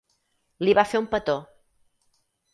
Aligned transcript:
Li 0.65 0.73
va 0.79 0.85
fer 0.93 1.01
un 1.03 1.07
petó. 1.13 1.37